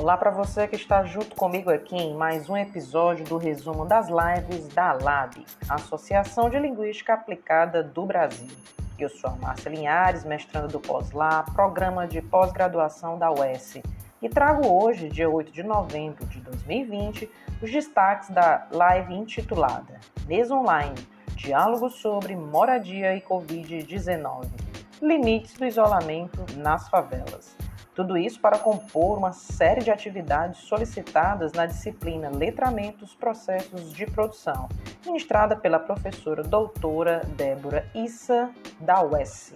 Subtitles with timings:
[0.00, 4.08] Olá para você que está junto comigo aqui em mais um episódio do resumo das
[4.08, 8.48] lives da LAB, Associação de Linguística Aplicada do Brasil.
[8.98, 13.82] Eu sou a Márcia Linhares, mestranda do POSLA, programa de pós-graduação da UES,
[14.22, 20.54] e trago hoje, dia 8 de novembro de 2020, os destaques da live intitulada Mesa
[20.54, 20.96] Online
[21.36, 24.48] Diálogos sobre Moradia e Covid-19
[25.02, 27.54] Limites do Isolamento nas Favelas.
[27.94, 34.68] Tudo isso para compor uma série de atividades solicitadas na disciplina Letramentos Processos de Produção,
[35.04, 39.54] ministrada pela professora doutora Débora Issa, da UES.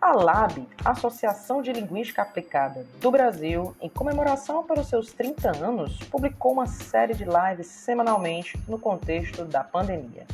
[0.00, 5.98] A LAB, Associação de Linguística Aplicada do Brasil, em comemoração para os seus 30 anos,
[6.10, 10.26] publicou uma série de lives semanalmente no contexto da pandemia.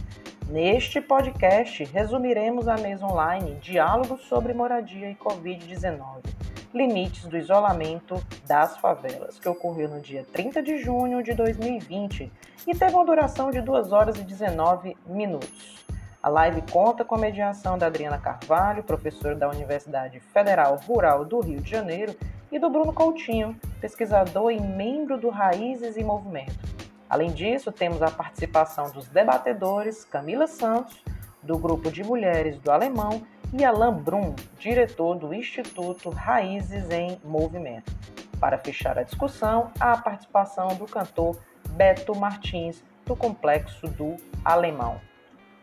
[0.48, 6.46] Neste podcast, resumiremos a mesa online Diálogos sobre Moradia e Covid-19
[6.76, 12.30] Limites do Isolamento das Favelas, que ocorreu no dia 30 de junho de 2020
[12.66, 15.86] e teve uma duração de 2 horas e 19 minutos.
[16.22, 21.40] A live conta com a mediação da Adriana Carvalho, professora da Universidade Federal Rural do
[21.40, 22.14] Rio de Janeiro,
[22.52, 26.58] e do Bruno Coutinho, pesquisador e membro do Raízes e Movimento.
[27.08, 31.02] Além disso, temos a participação dos debatedores Camila Santos,
[31.42, 37.92] do Grupo de Mulheres do Alemão, e Alain Brum, diretor do Instituto Raízes em Movimento.
[38.40, 41.38] Para fechar a discussão, a participação do cantor
[41.70, 45.00] Beto Martins, do Complexo do Alemão.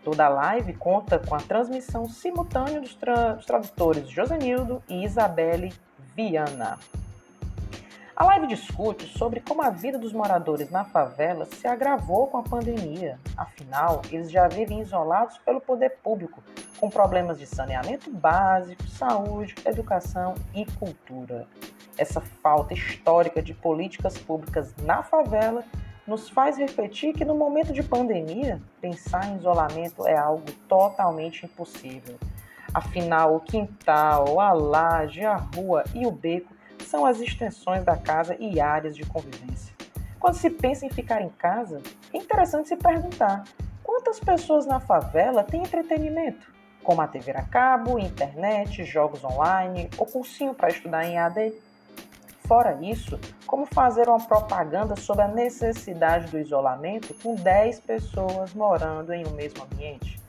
[0.04, 5.72] Toda a live conta com a transmissão simultânea dos, tra dos tradutores Josenildo e Isabelle
[6.16, 6.78] Viana.
[8.16, 12.44] A live discute sobre como a vida dos moradores na favela se agravou com a
[12.44, 13.20] pandemia.
[13.36, 16.44] Afinal, eles já vivem isolados pelo poder público,
[16.80, 21.47] com problemas de saneamento básico, saúde, educação e cultura.
[21.97, 25.64] Essa falta histórica de políticas públicas na favela
[26.05, 32.20] nos faz refletir que no momento de pandemia, pensar em isolamento é algo totalmente impossível.
[32.71, 36.54] Afinal, o quintal, a laje, a rua e o beco
[36.93, 39.73] são as extensões da casa e áreas de convivência.
[40.20, 41.81] Quando se pensa em ficar em casa,
[42.14, 43.45] é interessante se perguntar:
[43.81, 46.54] quantas pessoas na favela têm entretenimento?
[46.83, 51.52] Como a TV a cabo, internet, jogos online ou cursinho para estudar em AD?
[52.48, 59.11] Fora isso, como fazer uma propaganda sobre a necessidade do isolamento com 10 pessoas morando
[59.14, 60.23] em um mesmo ambiente?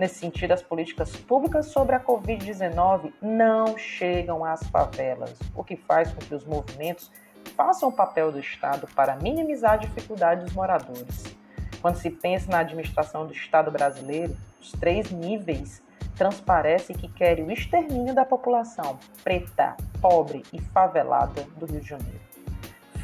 [0.00, 6.10] Nesse sentido, as políticas públicas sobre a Covid-19 não chegam às favelas, o que faz
[6.10, 7.12] com que os movimentos
[7.54, 11.36] façam o papel do Estado para minimizar a dificuldade dos moradores.
[11.82, 15.82] Quando se pensa na administração do Estado brasileiro, os três níveis
[16.16, 22.29] transparece que querem o extermínio da população preta, pobre e favelada do Rio de Janeiro.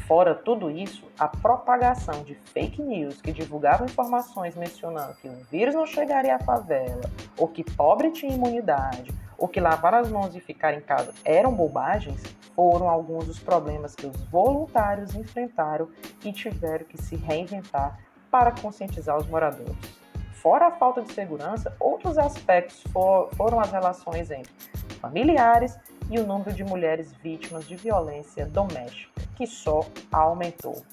[0.07, 5.75] Fora tudo isso, a propagação de fake news que divulgavam informações mencionando que o vírus
[5.75, 7.01] não chegaria à favela,
[7.37, 11.53] ou que pobre tinha imunidade, ou que lavar as mãos e ficar em casa eram
[11.53, 12.23] bobagens,
[12.55, 15.89] foram alguns dos problemas que os voluntários enfrentaram
[16.23, 17.99] e tiveram que se reinventar
[18.31, 19.75] para conscientizar os moradores.
[20.35, 24.53] Fora a falta de segurança, outros aspectos for, foram as relações entre
[25.01, 25.77] familiares
[26.09, 30.83] e o número de mulheres vítimas de violência doméstica, que só aumentou.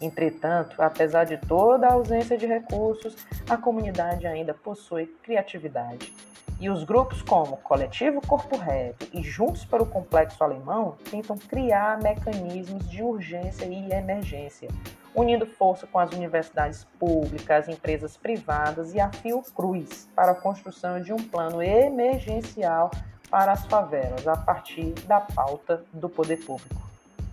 [0.00, 3.14] Entretanto, apesar de toda a ausência de recursos,
[3.48, 6.12] a comunidade ainda possui criatividade.
[6.60, 12.88] E os grupos como Coletivo Corpo Reto e Juntos pelo Complexo Alemão tentam criar mecanismos
[12.88, 14.68] de urgência e emergência,
[15.14, 21.12] unindo força com as universidades públicas, empresas privadas e a Fiocruz para a construção de
[21.12, 22.90] um plano emergencial
[23.30, 26.83] para as favelas a partir da pauta do poder público.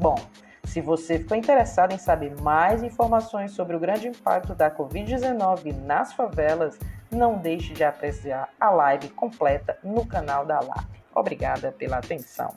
[0.01, 0.15] Bom,
[0.63, 6.11] se você ficou interessado em saber mais informações sobre o grande impacto da Covid-19 nas
[6.13, 6.75] favelas,
[7.11, 10.89] não deixe de apreciar a live completa no canal da LAP.
[11.13, 12.55] Obrigada pela atenção.